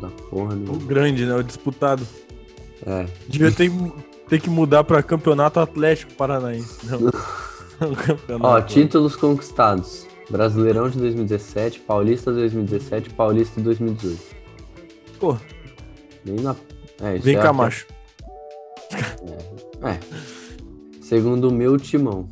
Dá 0.00 0.08
porra 0.28 0.54
O 0.54 0.56
nenhuma. 0.56 0.86
grande, 0.86 1.24
né? 1.24 1.36
O 1.36 1.42
disputado. 1.44 2.04
É. 2.84 3.06
Devia 3.28 3.52
ter, 3.52 3.70
ter 4.28 4.40
que 4.40 4.50
mudar 4.50 4.82
pra 4.82 5.00
Campeonato 5.00 5.60
Atlético 5.60 6.14
Paranaense. 6.14 6.78
Não. 6.86 6.98
Ó, 8.40 8.60
títulos 8.60 9.14
conquistados. 9.14 10.06
Brasileirão 10.30 10.88
de 10.88 10.98
2017, 10.98 11.80
Paulista 11.80 12.32
2017, 12.32 13.10
Paulista 13.10 13.60
2018. 13.60 14.18
Pô, 15.20 15.36
Nem 16.24 16.36
na... 16.36 16.56
É, 17.00 17.18
vem 17.18 17.36
é 17.36 17.40
cá, 17.40 17.52
macho. 17.52 17.86
É. 19.82 19.98
Segundo 21.00 21.48
o 21.48 21.52
meu 21.52 21.76
timão. 21.76 22.28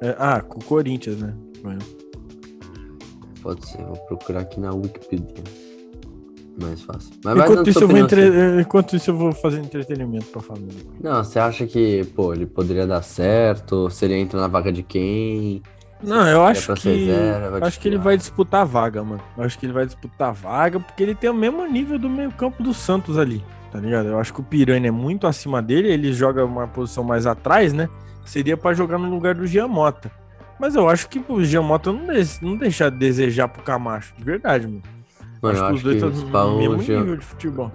É, 0.00 0.14
ah, 0.18 0.40
com 0.40 0.60
o 0.60 0.64
Corinthians, 0.64 1.18
né? 1.18 1.34
Pode 3.42 3.66
ser, 3.66 3.82
vou 3.84 3.96
procurar 3.96 4.40
aqui 4.40 4.60
na 4.60 4.72
Wikipedia. 4.72 5.44
Mais 6.60 6.82
fácil. 6.82 7.12
Mas 7.24 7.38
Enquanto 7.38 7.70
isso, 7.70 7.84
eu 7.84 7.88
vou 7.88 7.96
entre... 7.98 8.22
assim. 8.22 8.60
Enquanto 8.60 8.96
isso, 8.96 9.10
eu 9.10 9.16
vou 9.16 9.32
fazer 9.32 9.60
entretenimento 9.60 10.26
pra 10.26 10.40
família. 10.40 10.84
Não, 11.00 11.22
você 11.22 11.38
acha 11.38 11.66
que, 11.66 12.04
pô, 12.16 12.32
ele 12.32 12.46
poderia 12.46 12.86
dar 12.86 13.02
certo? 13.02 13.88
Se 13.90 14.04
ele 14.04 14.14
entra 14.14 14.40
na 14.40 14.48
vaga 14.48 14.72
de 14.72 14.82
quem? 14.82 15.62
Não, 16.02 16.26
eu 16.28 16.42
acho 16.44 16.72
que. 16.74 16.88
reserva, 17.06 17.66
acho 17.66 17.80
que 17.80 17.88
ele 17.88 17.98
vai 17.98 18.16
disputar 18.16 18.62
a 18.62 18.64
vaga, 18.64 19.02
mano. 19.02 19.20
Eu 19.36 19.44
acho 19.44 19.58
que 19.58 19.66
ele 19.66 19.72
vai 19.72 19.84
disputar 19.86 20.28
a 20.28 20.32
vaga 20.32 20.78
porque 20.78 21.02
ele 21.02 21.14
tem 21.14 21.28
o 21.28 21.34
mesmo 21.34 21.66
nível 21.66 21.98
do 21.98 22.08
meio-campo 22.08 22.62
do 22.62 22.72
Santos 22.72 23.18
ali, 23.18 23.44
tá 23.72 23.80
ligado? 23.80 24.06
Eu 24.08 24.18
acho 24.18 24.32
que 24.32 24.40
o 24.40 24.44
Piranha 24.44 24.88
é 24.88 24.92
muito 24.92 25.26
acima 25.26 25.60
dele, 25.60 25.88
ele 25.88 26.12
joga 26.12 26.44
uma 26.44 26.68
posição 26.68 27.02
mais 27.02 27.26
atrás, 27.26 27.72
né? 27.72 27.88
Seria 28.24 28.56
pra 28.56 28.72
jogar 28.74 28.98
no 28.98 29.10
lugar 29.10 29.34
do 29.34 29.46
Giamota. 29.46 30.10
Mas 30.60 30.74
eu 30.74 30.88
acho 30.88 31.08
que 31.08 31.22
o 31.28 31.42
Giamota 31.44 31.92
não, 31.92 32.06
des- 32.06 32.40
não 32.40 32.56
deixa 32.56 32.86
a 32.86 32.90
desejar 32.90 33.48
pro 33.48 33.62
Camacho, 33.62 34.12
de 34.16 34.24
verdade, 34.24 34.66
mano. 34.66 34.82
Mano, 35.40 35.54
acho 35.54 35.64
acho 35.64 35.68
que 35.82 35.88
os 35.88 36.00
dois 36.00 36.16
estão 36.24 36.50
no 36.52 36.58
mesmo 36.58 36.82
Jean- 36.82 37.00
nível 37.00 37.16
de 37.16 37.24
futebol. 37.24 37.72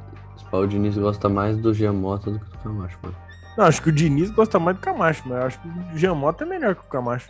pau 0.52 0.68
Diniz 0.68 0.98
gosta 0.98 1.28
mais 1.30 1.58
do 1.58 1.74
Giamota 1.74 2.30
do 2.32 2.40
que 2.40 2.46
do 2.52 2.58
Camacho, 2.60 2.98
mano. 3.02 3.16
Não, 3.58 3.66
acho 3.66 3.82
que 3.82 3.90
o 3.90 3.92
Diniz 3.92 4.30
gosta 4.32 4.60
mais 4.60 4.76
do 4.78 4.82
Camacho, 4.82 5.24
mas 5.26 5.38
eu 5.40 5.46
acho 5.46 5.60
que 5.62 5.68
o 5.68 5.98
Giamota 5.98 6.44
é 6.44 6.48
melhor 6.48 6.76
que 6.76 6.82
o 6.82 6.90
Camacho. 6.90 7.30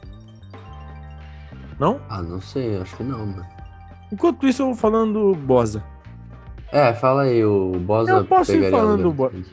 Não? 1.79 1.99
Ah, 2.09 2.21
não 2.21 2.41
sei, 2.41 2.77
acho 2.77 2.95
que 2.95 3.03
não, 3.03 3.25
mano. 3.25 3.45
Enquanto 4.11 4.47
isso, 4.47 4.61
eu 4.61 4.67
vou 4.67 4.75
falando 4.75 5.31
do 5.31 5.35
Bosa. 5.35 5.83
É, 6.71 6.93
fala 6.93 7.23
aí, 7.23 7.43
o 7.43 7.71
Bosa 7.79 8.11
Eu 8.11 8.25
posso 8.25 8.53
ir 8.53 8.71
falando 8.71 9.03
do 9.03 9.11
Bosa. 9.11 9.43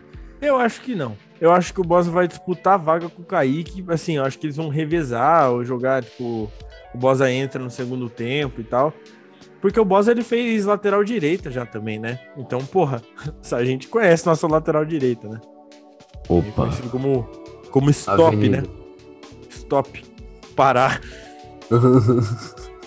Eu 0.41 0.57
acho 0.57 0.81
que 0.81 0.95
não. 0.95 1.17
Eu 1.41 1.53
acho 1.53 1.73
que 1.73 1.81
o 1.81 1.85
Bosa 1.85 2.11
vai 2.11 2.27
disputar 2.27 2.75
a 2.75 2.79
vaga 2.79 3.09
com 3.09 3.23
o 3.23 3.25
Kaique. 3.25 3.85
Assim, 3.89 4.17
eu 4.17 4.25
acho 4.25 4.39
que 4.39 4.47
eles 4.47 4.57
vão 4.57 4.69
revezar 4.69 5.51
ou 5.51 5.65
jogar, 5.65 6.03
tipo, 6.03 6.51
o 6.95 6.99
Bosa 6.99 7.31
entra 7.31 7.63
no 7.63 7.71
segundo 7.71 8.09
tempo 8.09 8.61
e 8.61 8.65
tal. 8.65 8.93
Porque 9.61 9.79
o 9.79 9.85
Bosa 9.85 10.11
ele 10.11 10.23
fez 10.23 10.65
lateral 10.65 11.05
direita 11.05 11.51
já 11.51 11.67
também, 11.67 11.99
né? 11.99 12.19
Então, 12.37 12.61
porra, 12.65 13.03
a 13.53 13.65
gente 13.65 13.89
conhece 13.89 14.27
nossa 14.27 14.47
lateral 14.47 14.85
direita, 14.85 15.29
né? 15.29 15.41
Ele 16.29 16.39
é 16.39 16.51
Opa, 16.51 16.63
conhecido 16.63 16.89
como, 16.89 17.23
como 17.71 17.91
stop, 17.91 18.23
Avenida. 18.23 18.63
né? 18.63 18.69
Stop. 19.51 20.05
Parar. 20.57 21.01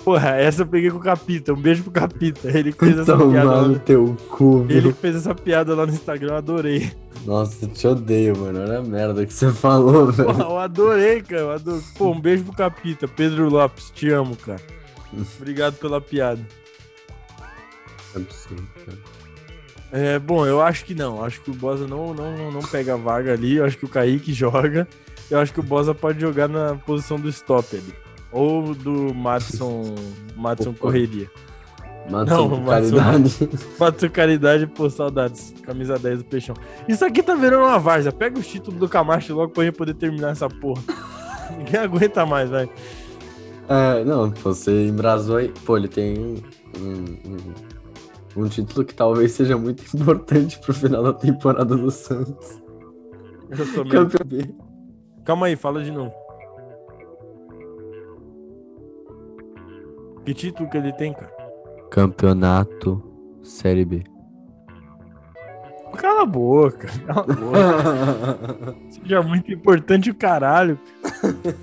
Porra, 0.04 0.32
essa 0.32 0.63
eu 0.63 0.68
peguei 0.68 0.92
com 0.92 0.98
o 0.98 1.02
Capita. 1.02 1.54
Um 1.54 1.62
beijo 1.62 1.84
pro 1.84 1.92
Capita. 1.92 2.50
Ele 2.50 2.72
fez 2.74 3.00
essa 3.00 3.16
piada. 3.18 3.50
Tomar 3.50 3.62
no 3.70 3.80
teu 3.80 4.18
cu? 4.30 4.66
Ele 4.70 4.92
fez 4.94 5.16
essa 5.16 5.34
piada 5.34 5.74
lá 5.74 5.86
no 5.86 5.94
Instagram, 5.94 6.32
eu 6.34 6.38
adorei. 6.38 6.92
Nossa, 7.25 7.63
eu 7.66 7.70
te 7.70 7.88
odeio, 7.88 8.38
mano. 8.38 8.60
Olha 8.62 8.80
a 8.80 8.82
merda 8.82 9.25
que 9.25 9.34
você 9.34 9.50
falou, 9.54 10.12
velho. 10.12 10.30
Eu 10.30 10.58
adorei, 10.60 11.22
cara. 11.22 11.42
eu 11.44 11.52
adoro- 11.52 11.84
Pô, 11.98 12.12
um 12.12 12.20
beijo 12.20 12.44
pro 12.44 12.54
Capita. 12.54 13.08
Pedro 13.08 13.48
Lopes, 13.50 13.92
te 13.92 14.10
amo, 14.10 14.36
cara. 14.36 14.60
Obrigado 15.40 15.75
pela 15.75 16.02
piada. 16.02 16.42
É 18.16 18.20
cara. 18.20 18.98
É, 19.92 20.20
bom, 20.20 20.46
eu 20.46 20.60
acho 20.62 20.84
que 20.86 20.94
não. 20.96 21.24
Acho 21.24 21.40
que 21.42 21.52
o 21.52 21.54
Bosa 21.54 21.88
não, 21.88 22.13
não, 22.13 22.52
não 22.52 22.62
pega 22.62 22.96
a 22.96 22.98
vaga 22.98 23.32
ali. 23.32 23.56
Eu 23.56 23.66
acho 23.66 23.78
que 23.78 23.86
o 23.86 23.90
Kaique 23.90 24.34
joga. 24.34 24.86
Eu 25.32 25.40
acho 25.40 25.54
que 25.54 25.60
o 25.62 25.63
Bosa 25.63 25.94
pode 25.96 26.20
jogar 26.20 26.50
na 26.50 26.75
posição 26.75 27.18
do 27.18 27.30
stop 27.30 27.74
ali. 27.75 27.94
Ou 28.34 28.74
do 28.74 29.13
Madison, 29.13 29.96
Madison. 30.36 30.74
Correria. 30.74 31.30
Mata 32.10 32.36
Não, 32.36 32.50
por 32.50 32.66
caridade. 32.66 33.50
Madison 33.80 34.10
Caridade, 34.10 34.68
pô, 34.75 34.90
saudades. 34.90 35.54
Camisa 35.63 35.98
10 35.98 36.20
do 36.20 36.25
Peixão. 36.25 36.56
Isso 36.88 37.06
aqui 37.06 37.24
tá 37.24 37.34
virando 37.36 37.63
uma 37.63 37.80
várzea. 37.80 38.12
Pega 38.12 38.38
os 38.38 38.48
títulos 38.48 38.80
do 38.80 38.90
Camacho 38.90 39.34
logo 39.34 39.54
pra 39.54 39.63
gente 39.63 39.78
poder 39.78 39.94
terminar 39.94 40.32
essa 40.32 40.50
porra. 40.50 40.84
Ninguém 41.58 41.80
aguenta 41.80 42.25
mais, 42.25 42.50
vai. 42.50 42.70
É, 43.70 44.04
não, 44.04 44.30
você 44.32 44.88
embrasou 44.88 45.38
aí. 45.38 45.54
Pô, 45.66 45.78
ele 45.78 45.88
tem 45.88 46.20
um, 46.20 46.42
um, 46.78 48.44
um 48.44 48.50
título 48.50 48.86
que 48.86 48.94
talvez 48.94 49.32
seja 49.32 49.58
muito 49.58 49.84
importante 49.96 50.60
pro 50.60 50.74
final 50.74 51.04
da 51.04 51.13
temporada 51.13 51.75
do 51.75 51.90
Santos. 51.90 52.62
Eu 53.50 53.66
sou 53.68 53.86
meio... 53.86 54.10
Campeão. 54.10 54.56
Calma 55.24 55.46
aí, 55.46 55.56
fala 55.56 55.82
de 55.82 55.92
novo. 55.92 56.12
Que 60.25 60.34
título 60.34 60.70
que 60.70 60.77
ele 60.77 60.94
tem, 60.94 61.13
cara? 61.13 61.32
Campeonato 61.92 63.03
Série 63.44 63.86
B. 63.86 64.03
Cala 65.98 66.24
a 66.24 66.25
boca, 66.25 66.88
cala 67.06 67.22
a 67.22 67.24
boca. 67.36 68.77
Seja 68.89 69.22
muito 69.22 69.51
importante 69.51 70.10
o 70.10 70.15
caralho. 70.15 70.80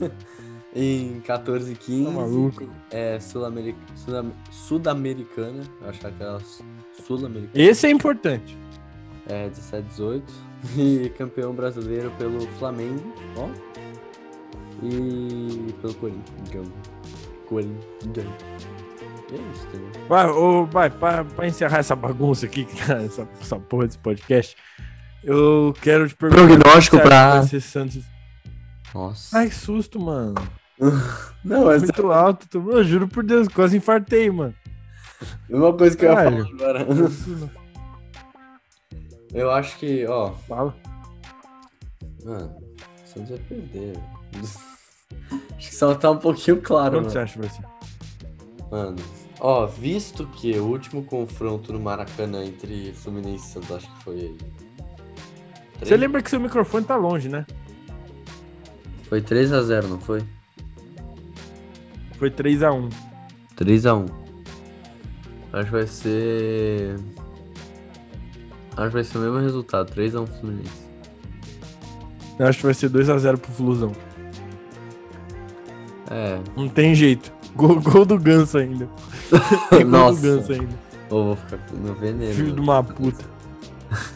em 0.76 1.21
14 1.23 1.73
e 1.73 1.75
15. 1.75 2.05
Tá 2.05 2.11
maluco? 2.12 2.69
É 2.90 3.19
Sul-Americ- 3.19 3.76
Sul-. 3.97 4.14
Eu 5.83 5.88
achava 5.88 6.14
que 6.14 6.23
era 6.23 6.38
Su- 6.40 6.64
Sul-Americana. 6.93 7.50
Esse 7.55 7.87
é 7.88 7.90
importante. 7.90 8.57
É 9.26 9.49
17 9.49 9.88
18. 9.88 10.33
E 10.76 11.09
campeão 11.17 11.52
brasileiro 11.55 12.12
pelo 12.19 12.40
Flamengo. 12.59 13.02
Ó. 13.37 13.49
E 14.83 15.73
pelo 15.81 15.95
Corinthians. 15.95 16.69
Corinthians. 17.50 18.26
E 19.30 19.35
é 19.35 19.38
isso 19.52 19.66
também. 19.66 19.90
Vai, 20.09 20.26
ô, 20.28 20.64
vai 20.66 20.88
pra, 20.88 21.25
pra 21.25 21.47
encerrar 21.47 21.78
essa 21.78 21.95
bagunça 21.95 22.47
aqui, 22.47 22.64
cara, 22.87 23.02
essa, 23.02 23.28
essa 23.40 23.59
porra 23.61 23.87
desse 23.87 23.99
podcast, 23.99 24.57
eu 25.23 25.75
quero 25.83 26.09
te 26.09 26.16
perguntar. 26.16 26.47
Prognóstico 26.47 26.99
pra- 26.99 27.42
Santos. 27.61 28.02
Nossa. 28.95 29.37
Ai, 29.38 29.49
que 29.49 29.54
susto, 29.54 30.00
mano. 30.00 30.35
Não, 31.45 31.71
é 31.71 31.78
Muito 31.78 32.11
alto. 32.11 32.49
tô- 32.49 32.71
Eu 32.73 32.83
juro 32.85 33.07
por 33.07 33.23
Deus, 33.23 33.47
quase 33.49 33.76
infartei, 33.76 34.30
mano. 34.30 34.54
uma 35.50 35.73
coisa 35.76 35.97
que 35.97 36.04
eu 36.07 36.11
ia 36.11 36.16
Caralho. 36.16 36.57
falar 36.57 36.80
agora. 36.80 36.87
Eu 39.33 39.49
acho 39.52 39.78
que, 39.78 40.04
ó. 40.07 40.33
Fala. 40.33 40.75
Mano, 42.25 42.57
Santos 43.04 43.30
vai 43.30 43.38
perder. 43.38 43.97
Acho 45.61 45.69
que 45.69 45.75
só 45.75 45.95
tá 45.95 46.11
um 46.11 46.17
pouquinho 46.17 46.59
claro, 46.62 46.93
Quanto 46.93 47.02
mano. 47.02 47.11
você 47.11 47.19
acha 47.19 47.33
que 47.35 47.38
vai 47.40 47.50
ser? 47.50 47.64
Mano, 48.71 48.97
ó, 49.38 49.67
visto 49.67 50.26
que 50.29 50.59
o 50.59 50.64
último 50.64 51.05
confronto 51.05 51.71
no 51.71 51.79
Maracanã 51.79 52.43
entre 52.43 52.95
Fluminense 52.95 53.47
e 53.47 53.52
Santos, 53.52 53.71
acho 53.73 53.95
que 53.95 54.02
foi 54.02 54.14
aí. 54.21 54.38
Você 55.83 55.99
lembra 55.99 56.23
que 56.23 56.31
seu 56.31 56.40
microfone 56.40 56.87
tá 56.87 56.97
longe, 56.97 57.29
né? 57.29 57.45
Foi 59.02 59.21
3x0, 59.21 59.87
não 59.87 60.00
foi? 60.00 60.23
Foi 62.19 62.31
3x1. 62.31 62.90
3x1. 63.57 64.11
Acho 65.52 65.64
que 65.67 65.71
vai 65.73 65.87
ser. 65.87 66.97
Acho 68.79 68.87
que 68.87 68.93
vai 68.95 69.05
ser 69.05 69.19
o 69.19 69.21
mesmo 69.21 69.38
resultado, 69.40 69.93
3x1 69.93 70.26
Fluminense. 70.40 70.88
Eu 72.38 72.47
acho 72.47 72.59
que 72.61 72.64
vai 72.64 72.75
ser 72.75 72.88
2x0 72.88 73.37
pro 73.37 73.52
Flusão. 73.52 73.93
É, 76.11 76.38
Não 76.57 76.69
tem 76.69 76.95
jeito. 76.95 77.33
Gol, 77.55 77.79
gol 77.81 78.05
do 78.05 78.19
Ganso 78.19 78.59
ainda. 78.59 78.88
Gol 79.71 79.85
Nossa. 79.87 80.21
do 80.21 80.23
Ganso 80.37 80.52
ainda. 80.52 80.75
ou 81.09 81.25
vou 81.26 81.37
ficar 81.37 81.59
no 81.73 81.95
veneno. 81.95 82.35
Filho 82.35 82.52
de 82.52 82.61
mano. 82.61 82.62
uma 82.62 82.83
puta. 82.85 83.25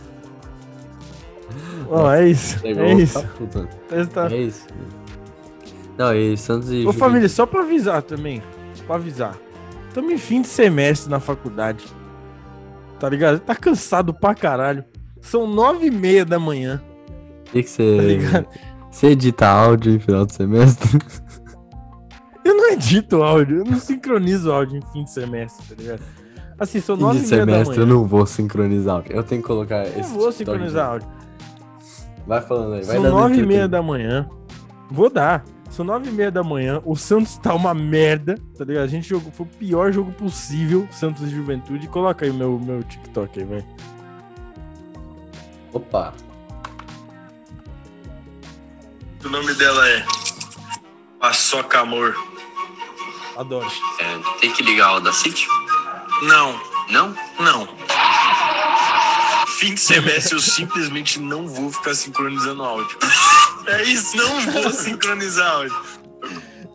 Ó, 1.88 2.10
é 2.12 2.28
isso. 2.28 2.58
É 2.66 2.72
eu 2.72 2.98
isso. 2.98 3.22
Tá- 4.12 4.28
É 4.30 4.36
isso. 4.36 4.66
Não, 5.96 6.14
e 6.14 6.36
Santos 6.36 6.68
e 6.70 6.72
Ô 6.72 6.78
Juventus- 6.78 6.98
família, 6.98 7.28
só 7.28 7.46
pra 7.46 7.60
avisar 7.60 8.02
também. 8.02 8.42
Pra 8.86 8.96
avisar. 8.96 9.36
Tamo 9.92 10.10
em 10.10 10.18
fim 10.18 10.42
de 10.42 10.48
semestre 10.48 11.08
na 11.10 11.20
faculdade. 11.20 11.84
Tá 12.98 13.08
ligado? 13.08 13.38
Tá 13.38 13.54
cansado 13.54 14.12
pra 14.12 14.34
caralho. 14.34 14.84
São 15.20 15.46
nove 15.46 15.86
e 15.86 15.90
meia 15.90 16.24
da 16.24 16.38
manhã. 16.38 16.82
Tem 17.52 17.62
que 17.62 17.68
Tá 17.68 17.74
ser. 17.76 18.00
ligado? 18.02 18.46
Você 18.90 19.06
edita 19.08 19.46
áudio 19.46 19.92
em 19.94 19.98
final 20.00 20.26
de 20.26 20.34
semestre? 20.34 20.98
Eu 22.74 22.78
não 22.78 22.86
edito 22.86 23.22
áudio, 23.22 23.58
eu 23.58 23.64
não 23.64 23.78
sincronizo 23.78 24.52
áudio 24.52 24.78
em 24.78 24.92
fim 24.92 25.04
de 25.04 25.10
semestre, 25.10 25.74
tá 25.74 25.80
ligado? 25.82 26.02
Assim, 26.58 26.80
são 26.80 26.96
nove 26.96 27.18
de 27.20 27.26
e 27.26 27.30
meia 27.30 27.46
da 27.46 27.52
semestre 27.52 27.78
eu 27.80 27.86
não 27.86 28.04
vou 28.06 28.26
sincronizar 28.26 28.96
áudio. 28.96 29.12
Eu 29.12 29.22
tenho 29.22 29.40
que 29.42 29.46
colocar 29.48 29.86
Eu 29.86 30.00
esse. 30.00 30.12
vou 30.12 30.30
TikTok 30.32 30.36
sincronizar 30.36 30.84
de- 30.84 30.90
áudio. 31.04 31.08
Vai 32.26 32.40
falando 32.40 32.74
aí, 32.74 32.84
vai 32.84 32.96
São 32.96 33.10
nove 33.10 33.40
e 33.40 33.46
meia 33.46 33.68
da 33.68 33.82
manhã. 33.82 34.28
Vou 34.90 35.10
dar. 35.10 35.44
São 35.70 35.84
nove 35.84 36.08
e 36.08 36.12
meia 36.12 36.30
da 36.30 36.42
manhã. 36.44 36.80
O 36.84 36.94
Santos 36.94 37.36
tá 37.38 37.52
uma 37.54 37.74
merda, 37.74 38.36
tá 38.56 38.64
ligado? 38.64 38.84
A 38.84 38.88
gente 38.88 39.08
jogou, 39.08 39.32
foi 39.32 39.44
o 39.44 39.48
pior 39.48 39.92
jogo 39.92 40.12
possível, 40.12 40.86
Santos 40.92 41.22
e 41.24 41.28
Juventude. 41.30 41.88
Coloca 41.88 42.24
aí 42.24 42.30
o 42.30 42.34
meu, 42.34 42.58
meu 42.60 42.82
TikTok 42.84 43.40
aí, 43.40 43.44
vai. 43.44 43.64
Opa. 45.72 46.14
O 49.24 49.28
nome 49.28 49.52
dela 49.54 49.88
é 49.88 50.04
Paçoca 51.18 51.80
Amor. 51.80 52.14
Adoro. 53.36 53.66
É, 54.00 54.40
tem 54.40 54.52
que 54.52 54.62
ligar 54.62 54.96
o 54.96 55.00
da 55.00 55.12
City? 55.12 55.46
Não, 56.22 56.54
Não? 56.90 57.14
não. 57.40 57.68
Fim 59.58 59.74
de 59.74 59.80
semestre 59.80 60.34
eu 60.34 60.40
simplesmente 60.40 61.18
não 61.20 61.46
vou 61.46 61.70
ficar 61.70 61.94
sincronizando 61.94 62.62
áudio. 62.62 62.96
É 63.66 63.82
isso, 63.84 64.16
não 64.16 64.40
vou 64.52 64.70
sincronizar 64.70 65.50
áudio. 65.50 65.74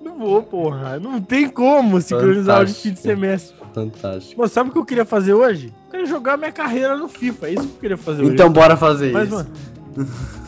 Não 0.02 0.18
vou, 0.18 0.42
porra. 0.44 1.00
Não 1.00 1.22
tem 1.22 1.48
como 1.50 2.02
sincronizar 2.02 2.58
áudio 2.60 2.74
de 2.74 2.82
fim 2.82 2.92
de 2.94 3.00
semestre. 3.00 3.56
Fantástico. 3.74 4.40
Mano, 4.42 4.50
sabe 4.52 4.70
o 4.70 4.74
que 4.74 4.80
eu 4.80 4.86
queria 4.86 5.06
fazer 5.06 5.34
hoje? 5.34 5.74
Eu 5.86 5.92
queria 5.92 6.06
jogar 6.08 6.38
minha 6.38 6.52
carreira 6.52 6.98
no 6.98 7.08
FIFA. 7.08 7.48
É 7.48 7.54
isso 7.54 7.68
que 7.68 7.76
eu 7.76 7.80
queria 7.80 7.98
fazer 7.98 8.24
hoje. 8.24 8.34
Então 8.34 8.52
bora 8.52 8.76
fazer 8.76 9.12
Mas, 9.12 9.28
isso. 9.28 9.36
mano. 9.36 9.50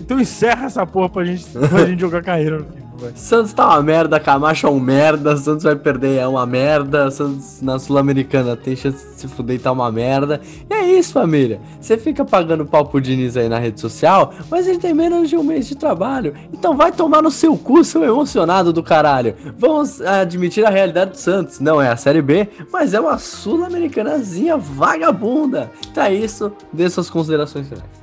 Então 0.00 0.18
encerra 0.18 0.64
essa 0.64 0.86
porra 0.86 1.10
pra 1.10 1.22
gente, 1.24 1.44
pra 1.50 1.84
gente 1.84 2.00
jogar 2.00 2.22
carreira 2.22 2.60
no 2.60 2.64
FIFA, 2.64 2.87
vai. 2.98 3.12
Santos 3.14 3.52
tá 3.52 3.66
uma 3.68 3.82
merda, 3.82 4.20
Camacho 4.20 4.66
é 4.66 4.70
um 4.70 4.80
merda, 4.80 5.36
Santos 5.36 5.64
vai 5.64 5.76
perder, 5.76 6.18
é 6.18 6.26
uma 6.26 6.44
merda, 6.44 7.10
Santos 7.10 7.62
na 7.62 7.78
Sul-Americana 7.78 8.56
tem 8.56 8.76
chance 8.76 9.06
de 9.06 9.20
se 9.20 9.28
fuder 9.28 9.56
e 9.56 9.58
tá 9.58 9.72
uma 9.72 9.90
merda. 9.90 10.40
E 10.68 10.74
é 10.74 10.98
isso, 10.98 11.12
família. 11.12 11.60
Você 11.80 11.96
fica 11.96 12.24
pagando 12.24 12.66
pau 12.66 12.84
pro 12.84 13.00
Diniz 13.00 13.36
aí 13.36 13.48
na 13.48 13.58
rede 13.58 13.80
social, 13.80 14.32
mas 14.50 14.66
ele 14.66 14.78
tem 14.78 14.92
menos 14.92 15.28
de 15.28 15.36
um 15.36 15.42
mês 15.42 15.66
de 15.66 15.74
trabalho. 15.74 16.34
Então 16.52 16.76
vai 16.76 16.92
tomar 16.92 17.22
no 17.22 17.30
seu 17.30 17.56
cu, 17.56 17.84
seu 17.84 18.04
emocionado 18.04 18.72
do 18.72 18.82
caralho. 18.82 19.34
Vamos 19.56 20.00
admitir 20.00 20.66
a 20.66 20.70
realidade 20.70 21.12
do 21.12 21.16
Santos. 21.16 21.60
Não 21.60 21.80
é 21.80 21.88
a 21.88 21.96
Série 21.96 22.20
B, 22.20 22.48
mas 22.72 22.94
é 22.94 23.00
uma 23.00 23.18
Sul-Americanazinha 23.18 24.56
vagabunda. 24.56 25.70
Então 25.90 26.02
é 26.02 26.12
isso, 26.12 26.52
dê 26.72 26.88
suas 26.90 27.08
considerações 27.08 27.68
finais. 27.68 27.98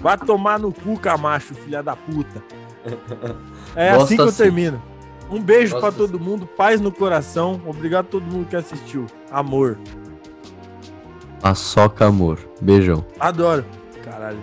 Vai 0.00 0.18
tomar 0.18 0.58
no 0.58 0.72
cu, 0.72 0.98
Camacho, 0.98 1.54
filha 1.54 1.82
da 1.82 1.96
puta. 1.96 2.42
É 3.76 3.90
Gosto 3.92 4.04
assim 4.04 4.16
que 4.16 4.22
eu 4.22 4.26
assim. 4.26 4.42
termino. 4.42 4.82
Um 5.30 5.40
beijo 5.40 5.78
pra 5.78 5.88
assim. 5.88 5.98
todo 5.98 6.20
mundo, 6.20 6.46
paz 6.46 6.80
no 6.80 6.92
coração. 6.92 7.60
Obrigado 7.66 8.06
a 8.06 8.08
todo 8.10 8.24
mundo 8.24 8.46
que 8.48 8.56
assistiu. 8.56 9.06
Amor. 9.30 9.78
Paçoca 11.40 12.06
amor. 12.06 12.38
Beijão. 12.60 13.04
Adoro. 13.18 13.64
Caralho. 14.02 14.38